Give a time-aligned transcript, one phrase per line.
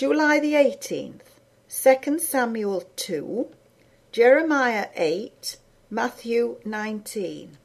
[0.00, 1.28] July the 18th,
[1.68, 3.48] 2 Samuel 2,
[4.12, 5.58] Jeremiah 8,
[5.90, 7.58] Matthew 19.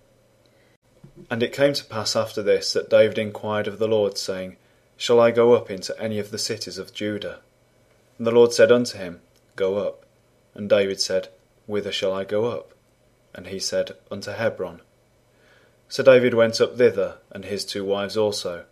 [1.31, 4.57] And it came to pass after this that David inquired of the Lord, saying,
[4.97, 7.39] Shall I go up into any of the cities of Judah?
[8.17, 9.21] And the Lord said unto him,
[9.55, 10.05] Go up.
[10.53, 11.29] And David said,
[11.67, 12.73] Whither shall I go up?
[13.33, 14.81] And he said, Unto Hebron.
[15.87, 18.65] So David went up thither, and his two wives also,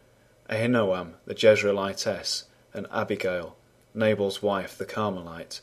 [0.50, 2.44] Ahinoam the Jezreelitess,
[2.74, 3.56] and Abigail,
[3.94, 5.62] Nabal's wife the Carmelite.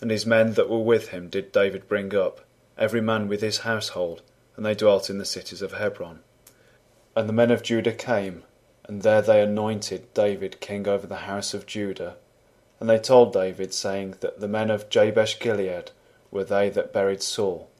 [0.00, 2.40] And his men that were with him did David bring up,
[2.76, 4.22] every man with his household,
[4.56, 6.20] and they dwelt in the cities of Hebron.
[7.16, 8.44] And the men of Judah came,
[8.84, 12.16] and there they anointed David king over the house of Judah.
[12.80, 15.90] And they told David, saying that the men of Jabesh Gilead
[16.30, 17.70] were they that buried Saul.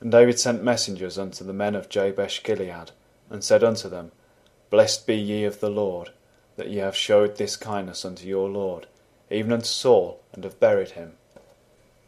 [0.00, 2.92] And David sent messengers unto the men of Jabesh Gilead,
[3.28, 4.12] and said unto them,
[4.70, 6.10] Blessed be ye of the Lord,
[6.58, 8.88] that ye have showed this kindness unto your Lord,
[9.30, 11.12] even unto Saul, and have buried him.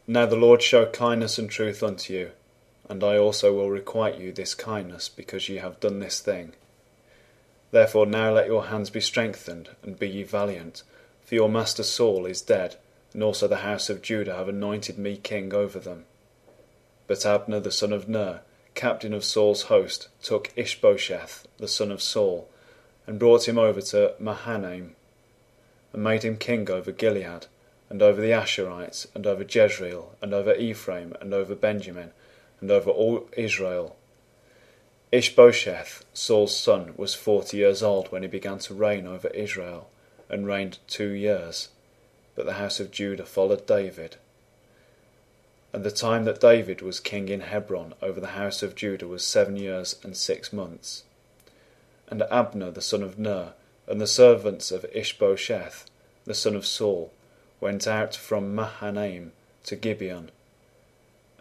[0.05, 2.31] Now the Lord show kindness and truth unto you,
[2.89, 6.51] and I also will requite you this kindness, because ye have done this thing.
[7.71, 10.83] Therefore now let your hands be strengthened, and be ye valiant,
[11.23, 12.75] for your master Saul is dead,
[13.13, 16.03] and also the house of Judah have anointed me king over them.
[17.07, 18.41] But Abner the son of Ner,
[18.75, 22.49] captain of Saul's host, took Ishbosheth the son of Saul,
[23.11, 24.95] and brought him over to Mahanaim,
[25.91, 27.45] and made him king over Gilead,
[27.89, 32.11] and over the Ashurites, and over Jezreel, and over Ephraim, and over Benjamin,
[32.61, 33.97] and over all Israel.
[35.11, 39.89] Ishbosheth, Saul's son, was forty years old when he began to reign over Israel,
[40.29, 41.67] and reigned two years.
[42.33, 44.15] But the house of Judah followed David.
[45.73, 49.25] And the time that David was king in Hebron over the house of Judah was
[49.25, 51.03] seven years and six months.
[52.11, 53.53] And Abner the son of Ner,
[53.87, 55.89] and the servants of Ishbosheth,
[56.25, 57.11] the son of Saul,
[57.61, 59.31] went out from Mahanaim
[59.63, 60.29] to Gibeon.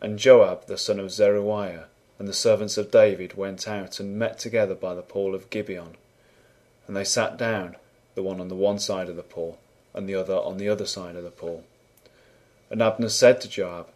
[0.00, 1.86] And Joab the son of Zeruiah,
[2.20, 5.96] and the servants of David went out and met together by the pool of Gibeon.
[6.86, 7.74] And they sat down,
[8.14, 9.58] the one on the one side of the pool,
[9.92, 11.64] and the other on the other side of the pool.
[12.70, 13.88] And Abner said to Joab,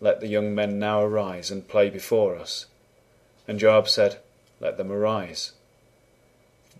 [0.00, 2.64] Let the young men now arise and play before us.
[3.46, 4.16] And Joab said,
[4.58, 5.52] Let them arise.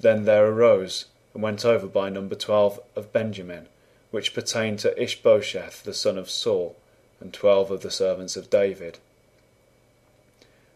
[0.01, 3.69] Then there arose and went over by number twelve of Benjamin,
[4.11, 6.77] which pertained to Ishbosheth the son of Saul,
[7.21, 8.99] and twelve of the servants of David.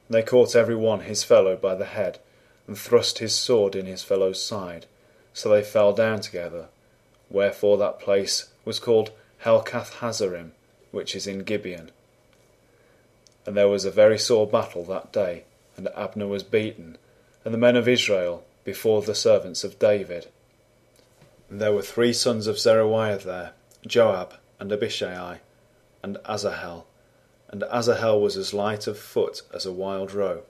[0.06, 2.18] And they caught every one his fellow by the head,
[2.66, 4.86] and thrust his sword in his fellow's side,
[5.32, 6.66] so they fell down together.
[7.30, 9.10] Wherefore that place was called
[9.44, 10.50] Helkath Hazzurim,
[10.90, 11.90] which is in Gibeon.
[13.46, 15.44] And there was a very sore battle that day,
[15.76, 16.98] and Abner was beaten,
[17.44, 20.28] and the men of Israel before the servants of David.
[21.50, 23.52] And there were three sons of Zeruiah there,
[23.86, 25.38] Joab, and Abishai,
[26.02, 26.86] and Asahel.
[27.48, 30.42] And Asahel was as light of foot as a wild roe.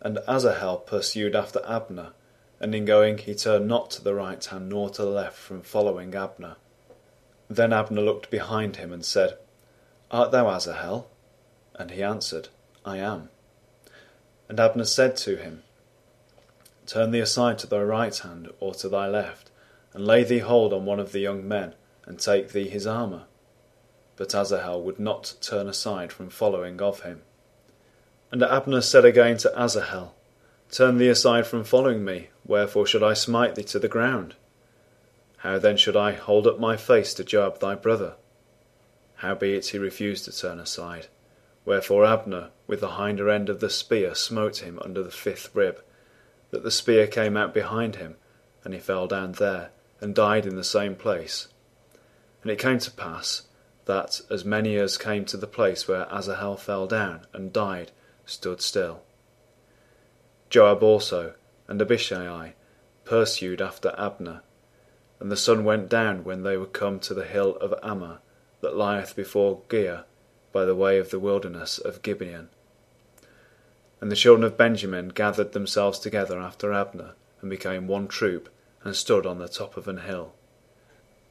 [0.00, 2.12] And Asahel pursued after Abner,
[2.58, 5.62] and in going he turned not to the right hand nor to the left from
[5.62, 6.56] following Abner.
[7.48, 9.36] Then Abner looked behind him and said,
[10.10, 11.08] Art thou Asahel?
[11.74, 12.48] And he answered,
[12.84, 13.28] I am.
[14.48, 15.62] And Abner said to him,
[16.90, 19.52] Turn thee aside to thy right hand or to thy left,
[19.92, 23.26] and lay thee hold on one of the young men, and take thee his armour.
[24.16, 27.22] But Asahel would not turn aside from following of him.
[28.32, 30.16] And Abner said again to Asahel,
[30.72, 34.34] Turn thee aside from following me, wherefore should I smite thee to the ground?
[35.38, 38.14] How then should I hold up my face to Joab thy brother?
[39.18, 41.06] Howbeit he refused to turn aside.
[41.64, 45.84] Wherefore Abner with the hinder end of the spear smote him under the fifth rib,
[46.50, 48.16] that the spear came out behind him,
[48.64, 51.48] and he fell down there, and died in the same place.
[52.42, 53.42] And it came to pass
[53.84, 57.90] that as many as came to the place where Asahel fell down and died
[58.24, 59.02] stood still.
[60.48, 61.34] Joab also
[61.68, 62.54] and Abishai
[63.04, 64.42] pursued after Abner,
[65.18, 68.18] and the sun went down when they were come to the hill of Ammah,
[68.60, 70.04] that lieth before Giah,
[70.52, 72.48] by the way of the wilderness of Gibeon.
[74.00, 78.48] And the children of Benjamin gathered themselves together after Abner, and became one troop,
[78.82, 80.32] and stood on the top of an hill.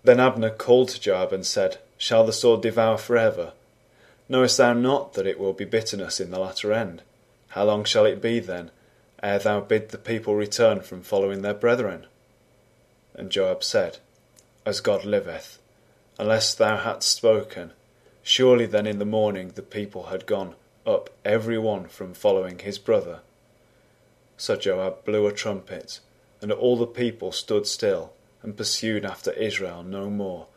[0.04, 3.54] Then Abner called to Joab and said, Shall the sword devour for ever?
[4.30, 7.02] Knowest thou not that it will be bitterness in the latter end?
[7.50, 8.70] How long shall it be then,
[9.24, 12.06] ere thou bid the people return from following their brethren?
[13.16, 13.98] And Joab said,
[14.66, 15.60] As God liveth,
[16.20, 17.72] unless thou hadst spoken,
[18.22, 20.56] surely then in the morning the people had gone
[20.90, 23.20] up every one from following his brother.
[24.38, 26.00] So Joab blew a trumpet,
[26.42, 30.48] and all the people stood still, and pursued after Israel no more,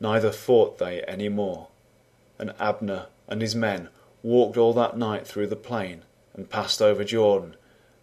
[0.00, 1.68] neither fought they any more.
[2.38, 3.88] And Abner and his men
[4.22, 6.02] walked all that night through the plain,
[6.34, 7.56] and passed over Jordan,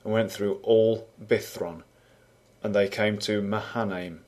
[0.03, 1.83] and went through all Bithron,
[2.63, 4.21] and they came to Mahanaim.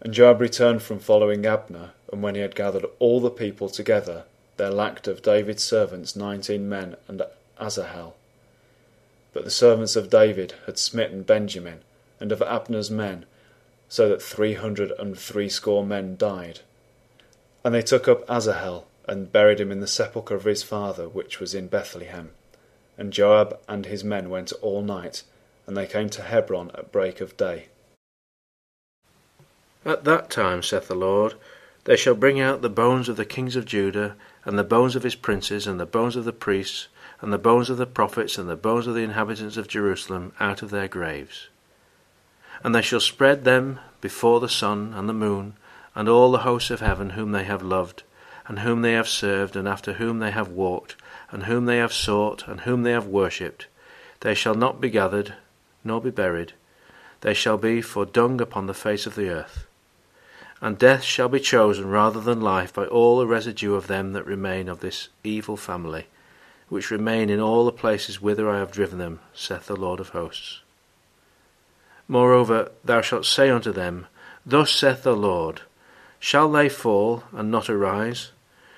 [0.00, 4.24] And Joab returned from following Abner, and when he had gathered all the people together,
[4.56, 7.22] there lacked of David's servants nineteen men and
[7.60, 8.16] Asahel.
[9.32, 11.80] But the servants of David had smitten Benjamin,
[12.18, 13.26] and of Abner's men,
[13.88, 16.60] so that three hundred and threescore men died.
[17.64, 21.38] And they took up Asahel, and buried him in the sepulchre of his father, which
[21.38, 22.30] was in Bethlehem.
[22.98, 25.22] And Joab and his men went all night,
[25.66, 27.66] and they came to Hebron at break of day.
[29.84, 31.34] At that time, saith the Lord,
[31.84, 34.16] they shall bring out the bones of the kings of Judah,
[34.46, 36.88] and the bones of his princes, and the bones of the priests,
[37.20, 40.62] and the bones of the prophets, and the bones of the inhabitants of Jerusalem out
[40.62, 41.48] of their graves.
[42.62, 45.54] And they shall spread them before the sun and the moon,
[45.94, 48.04] and all the hosts of heaven whom they have loved,
[48.46, 50.94] and whom they have served, and after whom they have walked,
[51.32, 53.66] and whom they have sought, and whom they have worshipped.
[54.20, 55.34] They shall not be gathered,
[55.82, 56.52] nor be buried.
[57.22, 59.66] They shall be for dung upon the face of the earth.
[60.60, 64.26] And death shall be chosen rather than life by all the residue of them that
[64.26, 66.06] remain of this evil family
[66.68, 70.10] which remain in all the places whither I have driven them, saith the Lord of
[70.10, 70.60] hosts.
[72.08, 74.06] Moreover, thou shalt say unto them,
[74.44, 75.62] Thus saith the Lord,
[76.18, 78.32] Shall they fall and not arise?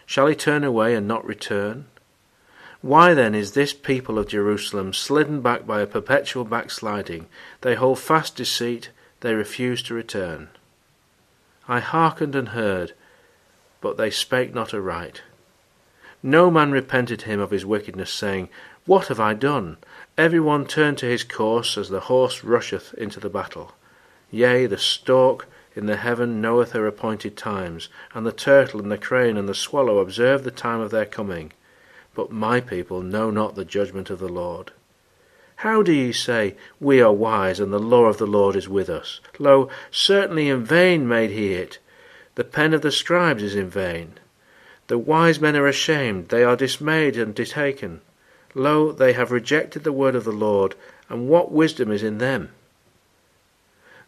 [0.04, 1.86] Shall he turn away and not return?
[2.80, 7.26] Why then is this people of Jerusalem slidden back by a perpetual backsliding?
[7.62, 8.90] They hold fast deceit,
[9.20, 10.48] they refuse to return.
[11.69, 12.94] I hearkened and heard,
[13.82, 15.23] but they spake not aright.
[16.23, 18.49] No man repented him of his wickedness, saying,
[18.87, 19.76] What have I done?
[20.17, 23.75] Every one turned to his course as the horse rusheth into the battle.
[24.31, 28.99] Yea, the stork in the heaven knoweth her appointed times, and the turtle and the
[28.99, 31.53] crane and the swallow observe the time of their coming.
[32.14, 34.73] But my people know not the judgment of the Lord.
[35.62, 38.88] How do ye say, We are wise, and the law of the Lord is with
[38.88, 39.19] us?
[39.40, 41.78] Lo, certainly in vain made he it.
[42.37, 44.20] The pen of the scribes is in vain.
[44.87, 48.02] The wise men are ashamed, they are dismayed and detaken.
[48.55, 50.76] Lo, they have rejected the word of the Lord,
[51.08, 52.50] and what wisdom is in them?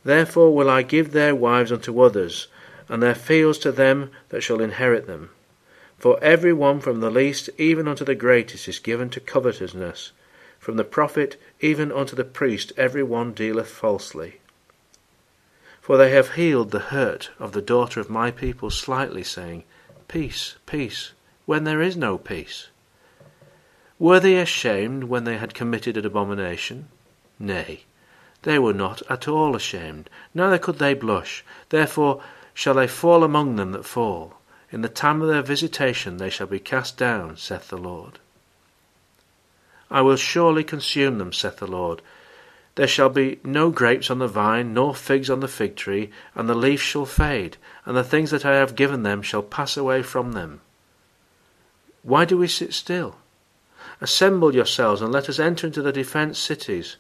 [0.05, 2.46] Therefore will I give their wives unto others,
[2.88, 5.31] and their fields to them that shall inherit them.
[5.99, 10.12] For every one from the least even unto the greatest is given to covetousness.
[10.61, 14.41] From the prophet even unto the priest every one dealeth falsely.
[15.81, 19.65] For they have healed the hurt of the daughter of my people slightly, saying,
[20.07, 21.12] Peace, peace,
[21.47, 22.69] when there is no peace.
[23.99, 26.89] Were they ashamed when they had committed an abomination?
[27.39, 27.85] Nay,
[28.43, 31.43] they were not at all ashamed, neither could they blush.
[31.71, 32.23] Therefore
[32.53, 34.39] shall they fall among them that fall.
[34.71, 38.19] In the time of their visitation they shall be cast down, saith the Lord.
[39.91, 42.01] I will surely consume them, saith the Lord.
[42.77, 46.49] There shall be no grapes on the vine, nor figs on the fig tree, and
[46.49, 50.03] the leaf shall fade, and the things that I have given them shall pass away
[50.03, 50.61] from them.
[52.03, 53.17] Why do we sit still?
[54.01, 56.97] Assemble yourselves, and let us enter into the defenced cities,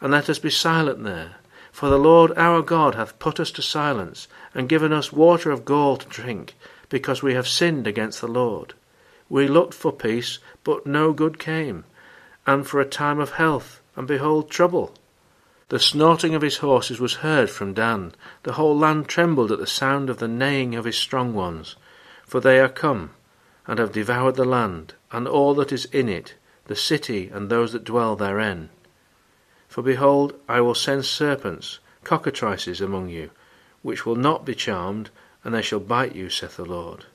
[0.00, 1.36] and let us be silent there.
[1.70, 5.64] For the Lord our God hath put us to silence, and given us water of
[5.64, 6.54] gall to drink,
[6.88, 8.74] because we have sinned against the Lord.
[9.30, 11.84] We looked for peace, but no good came,
[12.46, 14.94] and for a time of health, and behold trouble.
[15.68, 18.12] The snorting of his horses was heard from Dan.
[18.42, 21.76] The whole land trembled at the sound of the neighing of his strong ones.
[22.26, 23.10] For they are come,
[23.66, 26.34] and have devoured the land, and all that is in it,
[26.66, 28.68] the city, and those that dwell therein.
[29.68, 33.30] For behold, I will send serpents, cockatrices, among you,
[33.80, 35.08] which will not be charmed,
[35.42, 37.06] and they shall bite you, saith the Lord.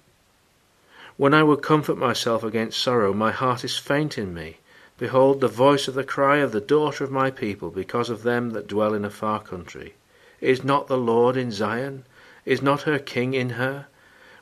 [1.16, 4.58] When I would comfort myself against sorrow, my heart is faint in me.
[4.98, 8.52] Behold, the voice of the cry of the daughter of my people, because of them
[8.52, 9.94] that dwell in a far country.
[10.42, 12.06] Is not the Lord in Zion?
[12.46, 13.88] Is not her king in her?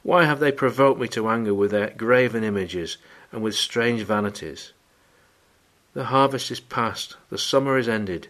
[0.03, 2.97] Why have they provoked me to anger with their graven images
[3.31, 4.71] and with strange vanities?
[5.93, 8.27] The harvest is past, the summer is ended,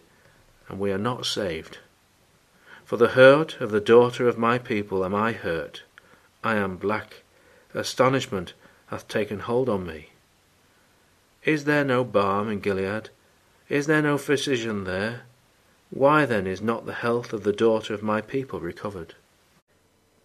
[0.68, 1.78] and we are not saved.
[2.84, 5.82] For the hurt of the daughter of my people am I hurt.
[6.42, 7.22] I am black.
[7.74, 8.54] Astonishment
[8.86, 10.10] hath taken hold on me.
[11.46, 13.10] Is there no balm in Gilead?
[13.68, 15.22] Is there no physician there?
[15.90, 19.14] Why then is not the health of the daughter of my people recovered?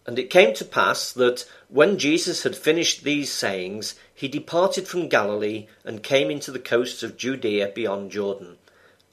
[0.04, 5.08] And it came to pass that, when Jesus had finished these sayings, he departed from
[5.08, 8.56] Galilee and came into the coasts of Judea beyond Jordan.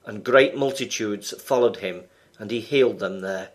[0.04, 2.06] And great multitudes followed him,
[2.39, 3.50] and he healed them there.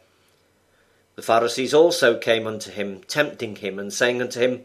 [1.16, 4.64] The Pharisees also came unto him, tempting him, and saying unto him,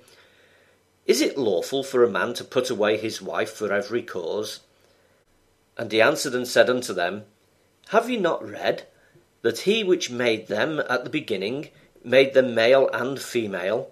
[1.05, 4.59] Is it lawful for a man to put away his wife for every cause?
[5.77, 7.25] And he answered and said unto them,
[7.89, 8.85] Have ye not read
[9.41, 11.69] that he which made them at the beginning
[12.03, 13.89] made them male and female,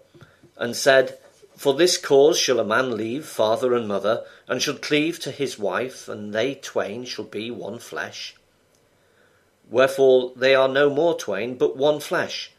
[0.58, 1.18] and said,
[1.56, 5.60] For this cause shall a man leave father and mother, and shall cleave to his
[5.60, 8.36] wife, and they twain shall be one flesh?
[9.70, 12.52] Wherefore they are no more twain, but one flesh.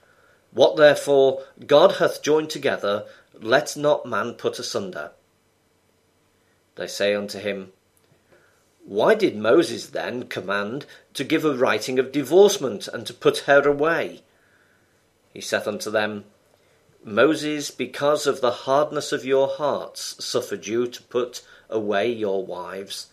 [0.52, 3.06] What therefore God hath joined together,
[3.40, 5.12] let not man put asunder.
[6.76, 7.72] They say unto him,
[8.84, 13.66] Why did Moses then command to give a writing of divorcement, and to put her
[13.68, 14.22] away?
[15.32, 16.24] He saith unto them,
[17.04, 23.08] Moses, because of the hardness of your hearts, suffered you to put away your wives,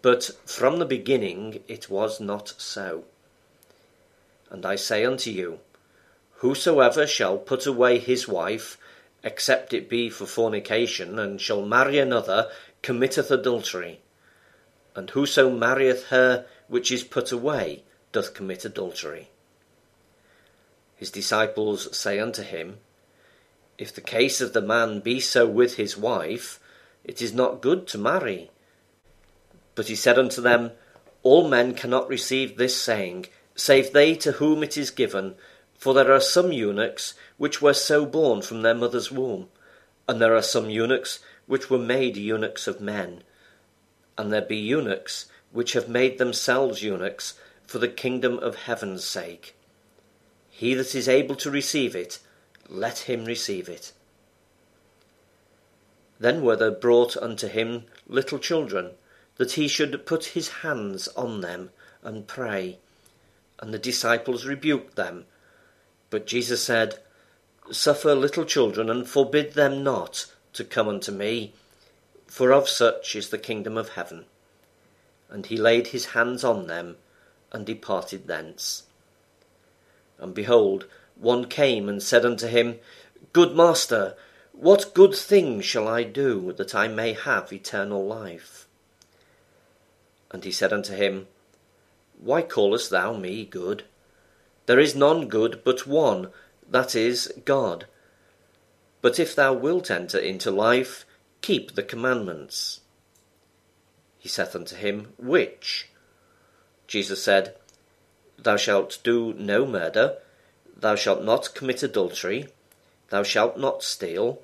[0.00, 3.04] but from the beginning it was not so.
[4.50, 5.60] And I say unto you,
[6.36, 8.76] Whosoever shall put away his wife,
[9.24, 12.48] except it be for fornication, and shall marry another,
[12.82, 14.00] committeth adultery.
[14.94, 19.30] And whoso marrieth her which is put away doth commit adultery.
[20.96, 22.78] His disciples say unto him,
[23.78, 26.60] If the case of the man be so with his wife,
[27.04, 28.50] it is not good to marry.
[29.74, 30.72] But he said unto them,
[31.22, 35.34] All men cannot receive this saying, save they to whom it is given,
[35.82, 39.48] for there are some eunuchs which were so born from their mother's womb,
[40.08, 43.20] and there are some eunuchs which were made eunuchs of men,
[44.16, 47.34] and there be eunuchs which have made themselves eunuchs
[47.66, 49.56] for the kingdom of heaven's sake.
[50.48, 52.20] He that is able to receive it,
[52.68, 53.90] let him receive it.
[56.20, 58.92] Then were there brought unto him little children,
[59.34, 61.70] that he should put his hands on them
[62.04, 62.78] and pray.
[63.58, 65.26] And the disciples rebuked them.
[66.12, 66.98] But Jesus said,
[67.70, 71.54] Suffer little children, and forbid them not to come unto me,
[72.26, 74.26] for of such is the kingdom of heaven.
[75.30, 76.98] And he laid his hands on them,
[77.50, 78.82] and departed thence.
[80.18, 80.84] And behold,
[81.16, 82.78] one came and said unto him,
[83.32, 84.14] Good master,
[84.52, 88.66] what good thing shall I do that I may have eternal life?
[90.30, 91.26] And he said unto him,
[92.22, 93.82] why callest thou me good?
[94.66, 96.30] There is none good but one,
[96.68, 97.86] that is, God.
[99.00, 101.04] But if thou wilt enter into life,
[101.40, 102.80] keep the commandments.
[104.18, 105.88] He saith unto him, Which?
[106.86, 107.56] Jesus said,
[108.38, 110.18] Thou shalt do no murder,
[110.76, 112.48] thou shalt not commit adultery,
[113.10, 114.40] thou shalt not steal,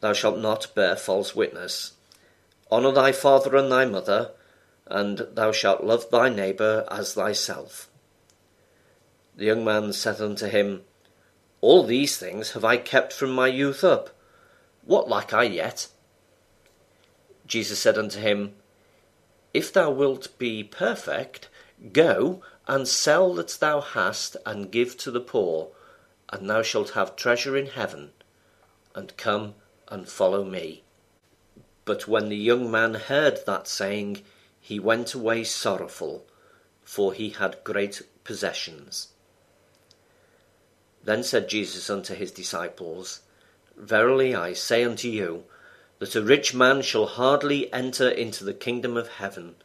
[0.00, 1.92] thou shalt not bear false witness.
[2.70, 4.32] Honour thy father and thy mother,
[4.86, 7.88] and thou shalt love thy neighbour as thyself.
[9.36, 10.84] The young man said unto him,
[11.60, 14.10] All these things have I kept from my youth up.
[14.84, 15.88] What lack I yet?
[17.46, 18.54] Jesus said unto him,
[19.52, 21.48] If thou wilt be perfect,
[21.92, 25.70] go and sell that thou hast, and give to the poor,
[26.30, 28.12] and thou shalt have treasure in heaven.
[28.94, 29.56] And come
[29.88, 30.84] and follow me.
[31.84, 34.22] But when the young man heard that saying,
[34.60, 36.24] he went away sorrowful,
[36.84, 39.08] for he had great possessions.
[41.04, 43.20] Then said Jesus unto his disciples,
[43.76, 45.44] Verily I say unto you,
[45.98, 49.56] that a rich man shall hardly enter into the kingdom of heaven.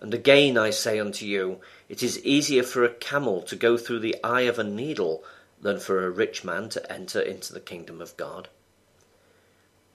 [0.00, 4.00] And again I say unto you, it is easier for a camel to go through
[4.00, 5.22] the eye of a needle
[5.60, 8.48] than for a rich man to enter into the kingdom of God.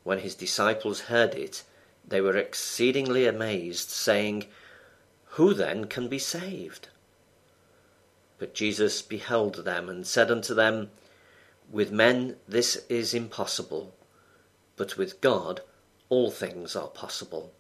[0.04, 1.64] When his disciples heard it,
[2.08, 4.46] they were exceedingly amazed, saying,
[5.32, 6.88] Who then can be saved?
[8.40, 10.92] But Jesus beheld them, and said unto them,
[11.70, 13.94] With men this is impossible,
[14.76, 15.62] but with God
[16.10, 17.52] all things are possible.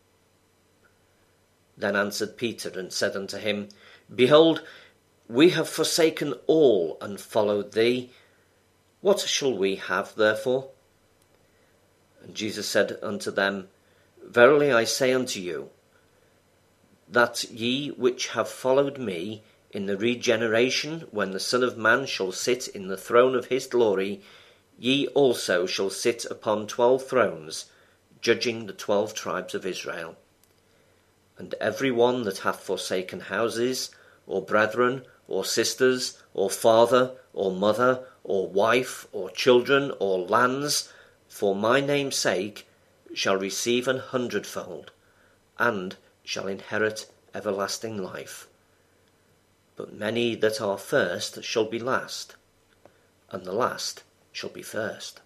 [1.77, 3.69] Then answered Peter, and said unto him,
[4.13, 4.63] Behold,
[5.27, 8.11] we have forsaken all, and followed thee.
[9.01, 10.69] What shall we have therefore?
[12.23, 13.67] And Jesus said unto them,
[14.23, 15.69] Verily I say unto you,
[17.09, 22.31] that ye which have followed me in the regeneration, when the Son of Man shall
[22.31, 24.21] sit in the throne of his glory,
[24.79, 27.65] ye also shall sit upon twelve thrones,
[28.21, 30.15] judging the twelve tribes of Israel.
[31.37, 33.91] And every one that hath forsaken houses,
[34.25, 40.91] or brethren, or sisters, or father, or mother, or wife, or children, or lands,
[41.27, 42.67] for my name's sake,
[43.13, 44.91] shall receive an hundredfold,
[45.59, 48.47] and shall inherit everlasting life.
[49.77, 52.35] But many that are first shall be last,
[53.29, 55.21] and the last shall be first.